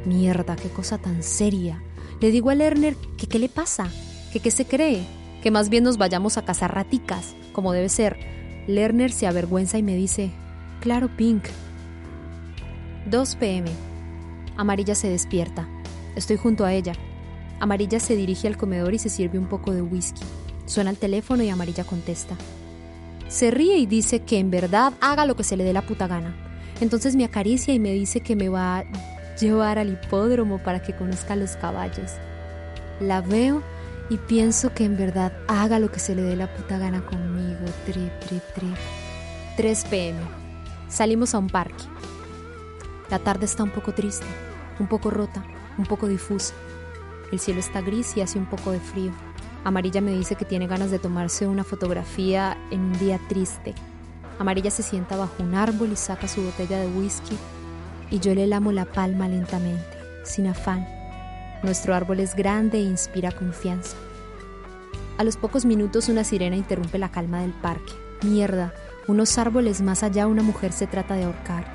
Mierda, 0.06 0.56
qué 0.56 0.70
cosa 0.70 0.98
tan 0.98 1.24
seria. 1.24 1.84
Le 2.22 2.32
digo 2.32 2.50
a 2.50 2.56
Lerner 2.56 2.96
que 3.18 3.28
qué 3.28 3.38
le 3.38 3.50
pasa, 3.50 3.90
que 4.32 4.40
qué 4.40 4.50
se 4.50 4.66
cree, 4.66 5.06
que 5.42 5.52
más 5.52 5.68
bien 5.68 5.84
nos 5.84 5.98
vayamos 5.98 6.38
a 6.38 6.46
cazar 6.46 6.74
raticas, 6.74 7.36
como 7.52 7.74
debe 7.74 7.90
ser. 7.90 8.18
Lerner 8.66 9.12
se 9.12 9.28
avergüenza 9.28 9.78
y 9.78 9.84
me 9.84 9.98
dice, 9.98 10.32
claro, 10.80 11.10
Pink. 11.18 11.44
2 13.12 13.36
pm. 13.36 13.70
Amarilla 14.56 14.96
se 14.96 15.10
despierta. 15.10 15.68
Estoy 16.16 16.38
junto 16.38 16.64
a 16.64 16.74
ella. 16.74 16.94
Amarilla 17.60 18.00
se 18.00 18.16
dirige 18.16 18.48
al 18.48 18.58
comedor 18.58 18.94
y 18.94 19.00
se 19.00 19.10
sirve 19.10 19.40
un 19.40 19.48
poco 19.48 19.74
de 19.74 19.82
whisky. 19.82 20.22
Suena 20.66 20.92
el 20.92 20.98
teléfono 20.98 21.44
y 21.44 21.50
Amarilla 21.50 21.84
contesta. 21.84 22.36
Se 23.28 23.52
ríe 23.52 23.78
y 23.78 23.86
dice 23.86 24.20
que 24.20 24.38
en 24.38 24.52
verdad 24.52 24.94
haga 25.02 25.26
lo 25.26 25.36
que 25.36 25.44
se 25.44 25.58
le 25.58 25.64
dé 25.64 25.74
la 25.74 25.82
puta 25.82 26.08
gana. 26.08 26.36
Entonces 26.82 27.16
me 27.16 27.26
acaricia 27.26 27.74
y 27.74 27.80
me 27.80 27.92
dice 27.92 28.22
que 28.22 28.36
me 28.36 28.50
va 28.50 28.80
a 28.80 28.84
llevar 29.40 29.80
al 29.80 29.90
hipódromo 29.92 30.60
para 30.60 30.82
que 30.82 30.96
conozca 30.96 31.36
los 31.36 31.56
caballos. 31.56 32.12
La 33.00 33.22
veo 33.22 33.64
y 34.10 34.18
pienso 34.18 34.74
que 34.74 34.86
en 34.86 34.98
verdad 34.98 35.34
haga 35.48 35.80
lo 35.80 35.92
que 35.92 36.00
se 36.00 36.14
le 36.14 36.22
dé 36.22 36.36
la 36.36 36.54
puta 36.54 36.78
gana 36.78 37.04
conmigo. 37.06 37.66
Trip, 37.86 38.20
trip, 38.20 38.44
trip. 38.54 38.76
3 39.58 39.86
pm. 39.86 40.20
Salimos 40.90 41.34
a 41.34 41.40
un 41.40 41.48
parque. 41.48 41.84
La 43.10 43.20
tarde 43.20 43.46
está 43.46 43.64
un 43.64 43.72
poco 43.72 43.94
triste, 43.94 44.26
un 44.80 44.88
poco 44.88 45.10
rota 45.10 45.44
un 45.78 45.86
poco 45.86 46.08
difusa. 46.08 46.54
El 47.32 47.40
cielo 47.40 47.60
está 47.60 47.82
gris 47.82 48.16
y 48.16 48.22
hace 48.22 48.38
un 48.38 48.46
poco 48.46 48.72
de 48.72 48.80
frío. 48.80 49.12
Amarilla 49.64 50.02
me 50.02 50.12
dice 50.12 50.36
que 50.36 50.46
tiene 50.46 50.68
ganas 50.68 50.92
de 50.92 51.00
tomarse 51.00 51.48
una 51.48 51.64
fotografía 51.64 52.58
en 52.70 52.82
un 52.82 53.00
día 53.00 53.20
triste. 53.30 53.74
Amarilla 54.40 54.72
se 54.72 54.84
sienta 54.84 55.16
bajo 55.16 55.42
un 55.42 55.56
árbol 55.56 55.92
y 55.92 55.96
saca 55.96 56.28
su 56.28 56.44
botella 56.44 56.80
de 56.80 56.88
whisky 56.88 57.38
y 58.10 58.20
yo 58.20 58.36
le 58.36 58.46
lamo 58.46 58.72
la 58.72 58.86
palma 58.86 59.28
lentamente, 59.28 59.98
sin 60.24 60.48
afán. 60.48 60.88
Nuestro 61.64 61.96
árbol 61.96 62.20
es 62.20 62.36
grande 62.36 62.78
e 62.78 62.82
inspira 62.82 63.32
confianza. 63.32 63.96
A 65.18 65.24
los 65.24 65.38
pocos 65.38 65.66
minutos 65.66 66.10
una 66.10 66.24
sirena 66.24 66.56
interrumpe 66.56 66.98
la 66.98 67.10
calma 67.10 67.42
del 67.42 67.54
parque. 67.54 67.94
Mierda, 68.24 68.74
unos 69.08 69.38
árboles 69.38 69.82
más 69.82 70.04
allá 70.04 70.28
una 70.28 70.44
mujer 70.44 70.74
se 70.74 70.88
trata 70.88 71.16
de 71.16 71.24
ahorcar. 71.24 71.66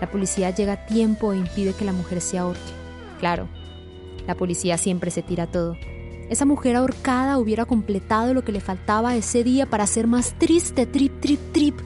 La 0.00 0.10
policía 0.10 0.50
llega 0.50 0.74
a 0.74 0.86
tiempo 0.86 1.32
e 1.32 1.38
impide 1.38 1.74
que 1.74 1.84
la 1.84 1.92
mujer 1.92 2.20
se 2.20 2.38
ahorque. 2.38 2.81
Claro, 3.22 3.46
la 4.26 4.34
policía 4.34 4.76
siempre 4.76 5.12
se 5.12 5.22
tira 5.22 5.46
todo. 5.46 5.76
Esa 6.28 6.44
mujer 6.44 6.74
ahorcada 6.74 7.38
hubiera 7.38 7.66
completado 7.66 8.34
lo 8.34 8.42
que 8.42 8.50
le 8.50 8.58
faltaba 8.58 9.14
ese 9.14 9.44
día 9.44 9.70
para 9.70 9.86
ser 9.86 10.08
más 10.08 10.34
triste, 10.40 10.86
trip, 10.86 11.20
trip, 11.20 11.38
trip. 11.52 11.78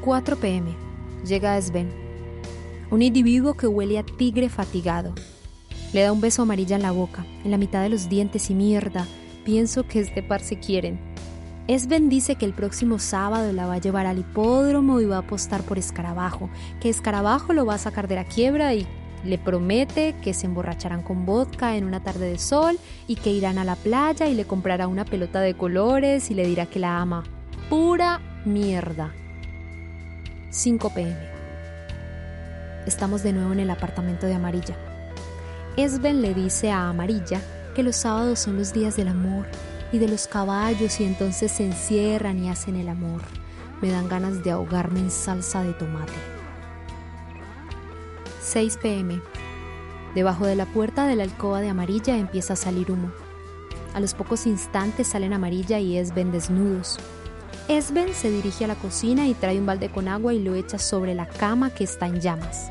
4 0.00 0.36
pm. 0.38 0.74
Llega 1.24 1.56
Sven. 1.62 1.88
Un 2.90 3.00
individuo 3.00 3.54
que 3.54 3.68
huele 3.68 3.96
a 3.96 4.02
tigre 4.02 4.48
fatigado. 4.48 5.14
Le 5.92 6.02
da 6.02 6.10
un 6.10 6.20
beso 6.20 6.42
amarilla 6.42 6.74
en 6.74 6.82
la 6.82 6.90
boca, 6.90 7.24
en 7.44 7.52
la 7.52 7.56
mitad 7.56 7.80
de 7.80 7.88
los 7.88 8.08
dientes 8.08 8.50
y 8.50 8.54
mierda. 8.54 9.06
Pienso 9.44 9.86
que 9.86 10.00
este 10.00 10.24
par 10.24 10.40
se 10.40 10.58
quieren. 10.58 10.98
Sven 11.68 12.08
dice 12.08 12.34
que 12.34 12.44
el 12.44 12.54
próximo 12.54 12.98
sábado 12.98 13.52
la 13.52 13.68
va 13.68 13.74
a 13.74 13.80
llevar 13.80 14.06
al 14.06 14.18
hipódromo 14.18 15.00
y 15.00 15.04
va 15.04 15.18
a 15.18 15.20
apostar 15.20 15.62
por 15.62 15.78
Escarabajo, 15.78 16.50
que 16.80 16.88
Escarabajo 16.88 17.52
lo 17.52 17.64
va 17.64 17.74
a 17.74 17.78
sacar 17.78 18.08
de 18.08 18.16
la 18.16 18.24
quiebra 18.24 18.74
y 18.74 18.84
le 19.24 19.38
promete 19.38 20.14
que 20.22 20.34
se 20.34 20.46
emborracharán 20.46 21.02
con 21.02 21.24
vodka 21.24 21.76
en 21.76 21.84
una 21.84 22.02
tarde 22.02 22.30
de 22.30 22.38
sol 22.38 22.78
y 23.06 23.16
que 23.16 23.30
irán 23.30 23.58
a 23.58 23.64
la 23.64 23.76
playa 23.76 24.26
y 24.26 24.34
le 24.34 24.44
comprará 24.44 24.88
una 24.88 25.04
pelota 25.04 25.40
de 25.40 25.54
colores 25.54 26.30
y 26.30 26.34
le 26.34 26.46
dirá 26.46 26.66
que 26.66 26.78
la 26.78 27.00
ama. 27.00 27.24
Pura 27.68 28.20
mierda. 28.44 29.12
5 30.50 30.90
pm. 30.94 31.16
Estamos 32.86 33.22
de 33.22 33.32
nuevo 33.32 33.52
en 33.52 33.60
el 33.60 33.70
apartamento 33.70 34.26
de 34.26 34.34
Amarilla. 34.34 34.76
Esben 35.76 36.20
le 36.20 36.34
dice 36.34 36.70
a 36.70 36.88
Amarilla 36.88 37.40
que 37.74 37.82
los 37.82 37.96
sábados 37.96 38.40
son 38.40 38.56
los 38.56 38.72
días 38.72 38.96
del 38.96 39.08
amor 39.08 39.46
y 39.92 39.98
de 39.98 40.08
los 40.08 40.26
caballos 40.26 41.00
y 41.00 41.04
entonces 41.04 41.52
se 41.52 41.64
encierran 41.64 42.42
y 42.42 42.50
hacen 42.50 42.76
el 42.76 42.88
amor. 42.88 43.22
Me 43.80 43.90
dan 43.90 44.08
ganas 44.08 44.42
de 44.42 44.50
ahogarme 44.50 45.00
en 45.00 45.10
salsa 45.10 45.62
de 45.62 45.72
tomate. 45.72 46.31
6 48.52 48.76
pm. 48.82 49.18
Debajo 50.14 50.44
de 50.44 50.56
la 50.56 50.66
puerta 50.66 51.06
de 51.06 51.16
la 51.16 51.22
alcoba 51.22 51.62
de 51.62 51.70
amarilla 51.70 52.18
empieza 52.18 52.52
a 52.52 52.56
salir 52.56 52.90
humo. 52.92 53.10
A 53.94 54.00
los 54.00 54.12
pocos 54.12 54.46
instantes 54.46 55.06
salen 55.06 55.32
amarilla 55.32 55.78
y 55.78 55.96
Esben 55.96 56.32
desnudos. 56.32 56.98
Esben 57.68 58.12
se 58.12 58.30
dirige 58.30 58.66
a 58.66 58.68
la 58.68 58.74
cocina 58.74 59.26
y 59.26 59.32
trae 59.32 59.58
un 59.58 59.64
balde 59.64 59.88
con 59.88 60.06
agua 60.06 60.34
y 60.34 60.38
lo 60.38 60.54
echa 60.54 60.78
sobre 60.78 61.14
la 61.14 61.26
cama 61.26 61.70
que 61.70 61.84
está 61.84 62.06
en 62.06 62.20
llamas. 62.20 62.70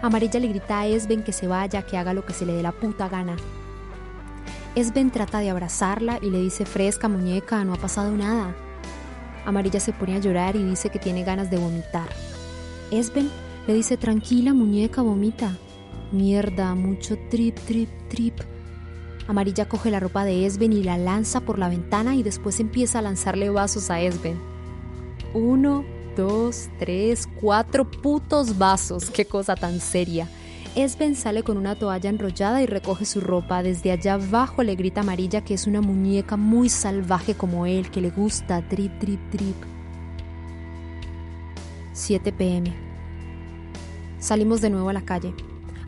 Amarilla 0.00 0.38
le 0.38 0.46
grita 0.46 0.78
a 0.78 0.86
Esben 0.86 1.24
que 1.24 1.32
se 1.32 1.48
vaya, 1.48 1.82
que 1.82 1.98
haga 1.98 2.14
lo 2.14 2.24
que 2.24 2.32
se 2.32 2.46
le 2.46 2.52
dé 2.52 2.62
la 2.62 2.70
puta 2.70 3.08
gana. 3.08 3.36
Esben 4.76 5.10
trata 5.10 5.40
de 5.40 5.50
abrazarla 5.50 6.20
y 6.22 6.30
le 6.30 6.38
dice 6.38 6.64
fresca 6.64 7.08
muñeca, 7.08 7.64
no 7.64 7.74
ha 7.74 7.78
pasado 7.78 8.12
nada. 8.12 8.54
Amarilla 9.44 9.80
se 9.80 9.92
pone 9.92 10.14
a 10.14 10.20
llorar 10.20 10.54
y 10.54 10.62
dice 10.62 10.88
que 10.88 11.00
tiene 11.00 11.24
ganas 11.24 11.50
de 11.50 11.58
vomitar. 11.58 12.08
Esben 12.92 13.28
le 13.66 13.74
dice, 13.74 13.96
tranquila 13.96 14.54
muñeca, 14.54 15.02
vomita. 15.02 15.56
Mierda, 16.12 16.74
mucho 16.74 17.16
trip, 17.30 17.56
trip, 17.66 17.88
trip. 18.08 18.34
Amarilla 19.28 19.68
coge 19.68 19.90
la 19.90 20.00
ropa 20.00 20.24
de 20.24 20.44
Esben 20.44 20.72
y 20.72 20.82
la 20.82 20.98
lanza 20.98 21.40
por 21.42 21.58
la 21.58 21.68
ventana 21.68 22.16
y 22.16 22.22
después 22.22 22.58
empieza 22.58 22.98
a 22.98 23.02
lanzarle 23.02 23.48
vasos 23.48 23.90
a 23.90 24.00
Esben. 24.00 24.38
Uno, 25.34 25.84
dos, 26.16 26.68
tres, 26.80 27.28
cuatro 27.40 27.88
putos 27.88 28.58
vasos. 28.58 29.10
Qué 29.10 29.26
cosa 29.26 29.54
tan 29.54 29.78
seria. 29.78 30.28
Esben 30.74 31.14
sale 31.14 31.42
con 31.42 31.56
una 31.56 31.76
toalla 31.76 32.10
enrollada 32.10 32.62
y 32.62 32.66
recoge 32.66 33.04
su 33.04 33.20
ropa. 33.20 33.62
Desde 33.62 33.92
allá 33.92 34.14
abajo 34.14 34.62
le 34.62 34.74
grita 34.74 35.02
Amarilla 35.02 35.42
que 35.42 35.54
es 35.54 35.66
una 35.66 35.80
muñeca 35.80 36.36
muy 36.36 36.68
salvaje 36.68 37.34
como 37.34 37.66
él, 37.66 37.90
que 37.90 38.00
le 38.00 38.10
gusta 38.10 38.62
trip, 38.68 38.98
trip, 38.98 39.20
trip. 39.30 39.56
7 41.92 42.32
pm. 42.32 42.89
Salimos 44.20 44.60
de 44.60 44.70
nuevo 44.70 44.90
a 44.90 44.92
la 44.92 45.02
calle. 45.02 45.34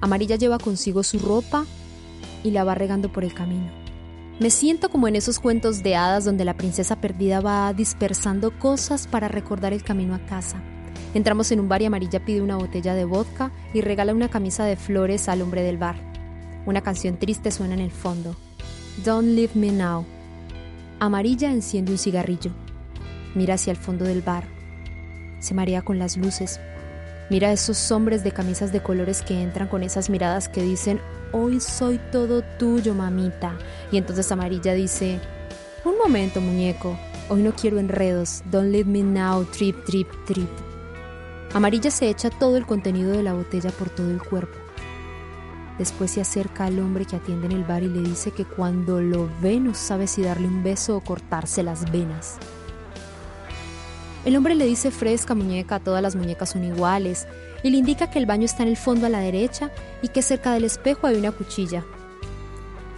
Amarilla 0.01 0.37
lleva 0.37 0.59
consigo 0.59 1.03
su 1.03 1.19
ropa 1.19 1.65
y 2.43 2.51
la 2.51 2.65
va 2.65 2.75
regando 2.75 3.13
por 3.13 3.25
el 3.25 3.35
camino. 3.35 3.71
Me 4.41 4.51
siento 4.51 4.89
como 4.89 5.07
en 5.07 5.15
esos 5.15 5.39
cuentos 5.39 5.83
de 5.83 5.95
hadas 5.95 6.25
donde 6.25 6.45
la 6.45 6.57
princesa 6.57 7.01
perdida 7.01 7.41
va 7.41 7.73
dispersando 7.75 8.59
cosas 8.59 9.07
para 9.07 9.29
recordar 9.29 9.73
el 9.73 9.85
camino 9.85 10.15
a 10.15 10.27
casa. 10.27 10.61
Entramos 11.15 11.53
en 11.53 11.61
un 11.61 11.69
bar 11.69 11.83
y 11.83 11.85
Amarilla 11.85 12.25
pide 12.25 12.41
una 12.41 12.57
botella 12.57 12.95
de 12.95 13.05
vodka 13.05 13.53
y 13.75 13.83
regala 13.83 14.15
una 14.15 14.31
camisa 14.31 14.65
de 14.65 14.77
flores 14.77 15.29
al 15.29 15.43
hombre 15.43 15.63
del 15.63 15.77
bar. 15.77 15.97
Una 16.65 16.81
canción 16.81 17.19
triste 17.19 17.51
suena 17.51 17.75
en 17.75 17.81
el 17.81 17.91
fondo. 17.91 18.35
Don't 19.05 19.29
leave 19.29 19.53
me 19.55 19.71
now. 19.71 20.07
Amarilla 21.01 21.53
enciende 21.53 21.93
un 21.93 21.99
cigarrillo. 21.99 22.51
Mira 23.35 23.55
hacia 23.55 23.73
el 23.73 23.77
fondo 23.77 24.07
del 24.07 24.23
bar. 24.23 24.45
Se 25.39 25.55
marea 25.55 25.83
con 25.83 25.99
las 25.99 26.17
luces. 26.17 26.61
Mira 27.33 27.49
a 27.49 27.53
esos 27.53 27.91
hombres 27.91 28.23
de 28.23 28.31
camisas 28.31 28.73
de 28.73 28.83
colores 28.83 29.23
que 29.23 29.41
entran 29.41 29.67
con 29.67 29.83
esas 29.83 30.11
miradas 30.11 30.51
que 30.51 30.61
dicen, 30.61 31.01
hoy 31.33 31.61
soy 31.61 31.99
todo 32.13 32.43
tuyo, 32.59 32.93
mamita. 32.93 33.57
Y 33.91 33.97
entonces 33.97 34.31
Amarilla 34.31 34.75
dice, 34.75 35.19
un 35.83 35.97
momento, 35.97 36.43
muñeco, 36.43 36.95
hoy 37.31 37.43
no 37.43 37.55
quiero 37.55 37.79
enredos, 37.79 38.43
don't 38.51 38.71
leave 38.71 38.85
me 38.85 39.03
now, 39.03 39.47
trip, 39.47 39.83
trip, 39.87 40.09
trip. 40.27 40.51
Amarilla 41.55 41.91
se 41.91 42.11
echa 42.11 42.29
todo 42.29 42.59
el 42.59 42.67
contenido 42.67 43.13
de 43.13 43.23
la 43.23 43.33
botella 43.33 43.71
por 43.71 43.89
todo 43.89 44.11
el 44.11 44.23
cuerpo. 44.23 44.59
Después 45.79 46.11
se 46.11 46.21
acerca 46.21 46.67
al 46.67 46.79
hombre 46.81 47.07
que 47.07 47.17
atiende 47.17 47.47
en 47.47 47.53
el 47.53 47.65
bar 47.65 47.83
y 47.83 47.89
le 47.89 48.03
dice 48.03 48.33
que 48.33 48.45
cuando 48.45 49.01
lo 49.01 49.31
ve 49.41 49.59
no 49.59 49.73
sabe 49.73 50.07
si 50.07 50.23
darle 50.23 50.49
un 50.49 50.63
beso 50.63 50.99
o 50.99 51.01
cortarse 51.01 51.63
las 51.63 51.91
venas. 51.91 52.37
El 54.25 54.37
hombre 54.37 54.55
le 54.55 54.67
dice 54.67 54.93
fresca 54.93 55.35
muñeca, 55.35 55.81
todas 55.81 56.01
las 56.01 56.15
muñecas 56.15 56.51
son 56.51 56.65
iguales, 56.65 57.27
y 57.65 57.71
le 57.71 57.79
indica 57.79 58.11
que 58.11 58.19
el 58.19 58.27
baño 58.27 58.45
está 58.45 58.63
en 58.63 58.69
el 58.69 58.77
fondo 58.77 59.07
a 59.07 59.09
la 59.09 59.19
derecha 59.19 59.71
y 60.01 60.09
que 60.09 60.23
cerca 60.23 60.53
del 60.53 60.65
espejo 60.65 61.07
hay 61.07 61.17
una 61.17 61.33
cuchilla. 61.33 61.85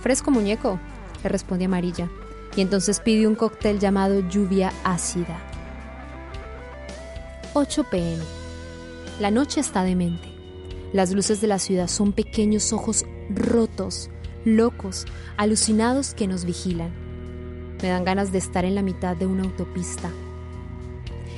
Fresco 0.00 0.31
muñeco, 0.31 0.78
le 1.23 1.28
responde 1.31 1.64
Amarilla, 1.64 2.11
y 2.54 2.61
entonces 2.61 3.00
pide 3.00 3.26
un 3.26 3.37
cóctel 3.37 3.78
llamado 3.78 4.21
lluvia 4.28 4.73
ácida. 4.85 5.38
8 7.54 7.85
pm. 7.90 8.23
La 9.21 9.31
noche 9.31 9.61
está 9.61 9.83
demente. 9.83 10.28
Las 10.93 11.12
luces 11.12 11.40
de 11.40 11.47
la 11.47 11.59
ciudad 11.59 11.88
son 11.88 12.12
pequeños 12.12 12.73
ojos 12.73 13.04
rotos, 13.31 14.11
locos, 14.45 15.07
alucinados 15.37 16.14
que 16.14 16.26
nos 16.26 16.45
vigilan. 16.45 16.90
Me 17.83 17.88
dan 17.88 18.04
ganas 18.04 18.31
de 18.31 18.38
estar 18.38 18.64
en 18.64 18.75
la 18.75 18.83
mitad 18.83 19.16
de 19.16 19.26
una 19.26 19.45
autopista, 19.45 20.11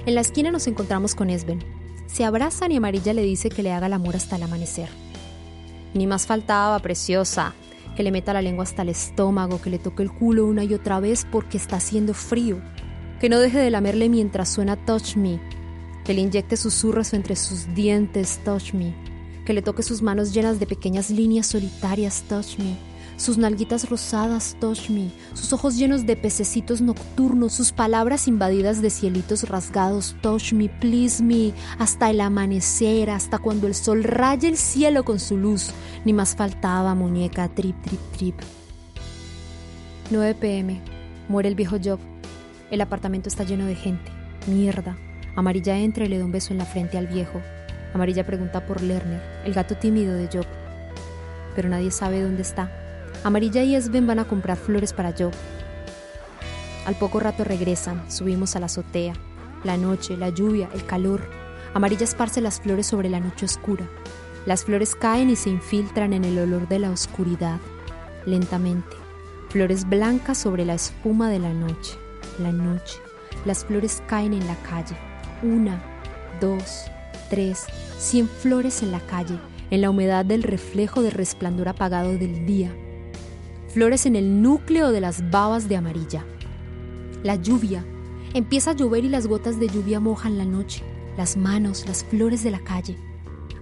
en 0.07 0.15
la 0.15 0.21
esquina 0.21 0.53
nos 0.53 0.69
encontramos 0.69 1.15
con 1.17 1.31
Esben. 1.31 1.59
Se 2.07 2.25
abrazan 2.25 2.71
y 2.71 2.77
Amarilla 2.77 3.13
le 3.13 3.23
dice 3.23 3.51
que 3.51 3.65
le 3.65 3.73
haga 3.73 3.89
el 3.89 3.93
amor 3.93 4.15
hasta 4.15 4.37
el 4.37 4.45
amanecer. 4.45 4.89
Ni 5.95 6.07
más 6.07 6.27
faltaba, 6.27 6.79
preciosa, 6.79 7.55
que 7.97 8.05
le 8.05 8.13
meta 8.13 8.33
la 8.33 8.41
lengua 8.41 8.63
hasta 8.63 8.83
el 8.83 8.91
estómago, 8.91 9.61
que 9.61 9.71
le 9.71 9.81
toque 9.81 10.05
el 10.05 10.13
culo 10.13 10.47
una 10.47 10.63
y 10.63 10.75
otra 10.75 11.01
vez 11.01 11.27
porque 11.31 11.57
está 11.57 11.77
haciendo 11.77 12.15
frío, 12.15 12.63
que 13.21 13.29
no 13.29 13.41
deje 13.41 13.59
de 13.59 13.71
lamerle 13.71 14.09
mientras 14.09 14.49
suena 14.49 14.77
Touch 14.77 15.17
Me, 15.17 15.41
que 16.05 16.15
le 16.15 16.21
inyecte 16.21 16.57
susurros 16.57 17.13
entre 17.13 17.35
sus 17.35 17.75
dientes 17.75 18.39
Touch 18.45 18.75
Me, 18.75 18.95
que 19.45 19.55
le 19.55 19.63
toque 19.63 19.83
sus 19.83 20.03
manos 20.03 20.33
llenas 20.33 20.61
de 20.61 20.67
pequeñas 20.67 21.11
líneas 21.11 21.49
solitarias 21.49 22.23
Touch 22.29 22.59
Me, 22.59 22.77
sus 23.17 23.39
nalguitas 23.39 23.89
rosadas, 23.89 24.57
touch 24.61 24.91
me, 24.91 25.11
sus 25.35 25.53
ojos 25.53 25.77
llenos 25.77 26.07
de 26.07 26.17
pececitos 26.17 26.81
nocturnos, 26.81 27.53
sus 27.53 27.73
palabras 27.73 28.29
invadidas 28.29 28.83
de 28.83 28.91
cielitos 28.91 29.49
rasgados, 29.49 30.17
touch 30.21 30.53
me, 30.53 30.69
please 30.69 31.23
me, 31.23 31.53
hasta 31.79 32.11
el 32.11 32.21
amanecer, 32.21 33.11
hasta 33.11 33.39
cuando 33.39 33.67
el 33.67 33.75
sol 33.75 34.05
raye 34.05 34.49
el 34.49 34.57
cielo 34.57 35.05
con 35.05 35.19
su 35.19 35.37
luz. 35.37 35.71
Ni 36.05 36.13
más 36.13 36.37
faltaba, 36.37 36.95
muñeca, 36.95 37.49
trip, 37.49 37.81
trip, 37.83 38.01
trip. 38.17 38.37
9 40.11 40.35
pm. 40.35 40.81
Muere 41.29 41.49
el 41.49 41.55
viejo 41.55 41.77
Job. 41.83 41.99
El 42.71 42.81
apartamento 42.81 43.29
está 43.29 43.45
lleno 43.45 43.67
de 43.67 43.75
gente. 43.75 44.11
Mierda. 44.47 44.97
Amarilla 45.35 45.77
entra 45.79 46.05
y 46.05 46.09
le 46.09 46.19
da 46.19 46.25
un 46.25 46.33
beso 46.33 46.53
en 46.53 46.59
la 46.59 46.65
frente 46.65 46.97
al 46.97 47.07
viejo. 47.07 47.41
Amarilla 47.93 48.25
pregunta 48.25 48.67
por 48.67 48.83
Lerner, 48.83 49.23
el 49.45 49.53
gato 49.55 49.77
tímido 49.77 50.15
de 50.15 50.29
Job. 50.33 50.47
Pero 51.55 51.69
nadie 51.69 51.91
sabe 51.91 52.23
dónde 52.23 52.43
está. 52.43 52.71
Amarilla 53.25 53.63
y 53.63 53.75
Esben 53.75 54.07
van 54.07 54.19
a 54.19 54.25
comprar 54.27 54.57
flores 54.57 54.93
para 54.93 55.13
Joe. 55.17 55.33
Al 56.87 56.95
poco 56.95 57.19
rato 57.19 57.43
regresan, 57.43 58.09
subimos 58.11 58.55
a 58.55 58.61
la 58.61 58.67
azotea. 58.67 59.15
La 59.65 59.77
noche, 59.77 60.17
la 60.17 60.29
lluvia, 60.29 60.69
el 60.73 60.85
calor. 60.87 61.29
Amarilla 61.75 62.05
esparce 62.05 62.41
las 62.41 62.61
flores 62.61 62.87
sobre 62.87 63.09
la 63.09 63.19
noche 63.19 63.45
oscura. 63.45 63.89
Las 64.47 64.65
flores 64.65 64.95
caen 64.95 65.29
y 65.29 65.37
se 65.37 65.51
infiltran 65.51 66.13
en 66.13 66.25
el 66.25 66.39
olor 66.39 66.69
de 66.69 66.79
la 66.79 66.91
oscuridad, 66.91 67.59
lentamente. 68.25 68.97
Flores 69.49 69.89
blancas 69.89 70.39
sobre 70.39 70.65
la 70.65 70.75
espuma 70.75 71.29
de 71.29 71.41
la 71.41 71.53
noche. 71.53 71.95
La 72.39 72.53
noche. 72.53 73.01
Las 73.45 73.65
flores 73.65 74.03
caen 74.07 74.33
en 74.33 74.47
la 74.47 74.57
calle. 74.57 74.97
Una, 75.43 75.83
dos, 76.41 76.85
tres, 77.29 77.65
cien 77.99 78.29
flores 78.29 78.85
en 78.85 78.93
la 78.93 79.01
calle, 79.01 79.41
en 79.71 79.81
la 79.81 79.91
humedad 79.91 80.25
del 80.25 80.45
reflejo 80.45 81.03
de 81.03 81.11
resplandor 81.11 81.69
apagado 81.69 82.13
del 82.13 82.47
día 82.47 82.73
flores 83.77 84.07
en 84.07 84.17
el 84.17 84.41
núcleo 84.41 84.91
de 84.91 85.03
las 85.03 85.31
babas 85.31 85.69
de 85.69 85.77
amarilla. 85.77 86.25
La 87.23 87.35
lluvia. 87.35 87.85
Empieza 88.33 88.71
a 88.71 88.75
llover 88.75 89.05
y 89.05 89.11
las 89.11 89.27
gotas 89.27 89.61
de 89.61 89.69
lluvia 89.69 90.01
mojan 90.01 90.39
la 90.39 90.47
noche, 90.47 90.83
las 91.19 91.37
manos, 91.37 91.85
las 91.87 92.03
flores 92.03 92.43
de 92.43 92.53
la 92.53 92.61
calle. 92.61 92.97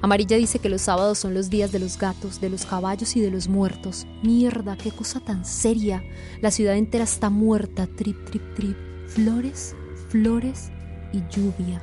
Amarilla 0.03 0.37
dice 0.37 0.61
que 0.61 0.69
los 0.69 0.83
sábados 0.83 1.19
son 1.19 1.35
los 1.35 1.51
días 1.51 1.73
de 1.73 1.81
los 1.81 1.99
gatos, 1.99 2.41
de 2.41 2.49
los 2.49 2.65
caballos 2.65 3.17
y 3.17 3.21
de 3.23 3.33
los 3.33 3.49
muertos. 3.49 4.07
Mierda, 4.23 4.77
qué 4.77 4.93
cosa 4.93 5.19
tan 5.19 5.45
seria. 5.45 6.05
La 6.41 6.53
ciudad 6.53 6.77
entera 6.77 7.03
está 7.03 7.29
muerta. 7.29 7.89
Trip, 7.89 8.25
trip, 8.27 8.55
trip. 8.55 8.77
Flores, 9.09 9.75
flores 10.11 10.71
y 11.13 11.25
lluvia. 11.29 11.83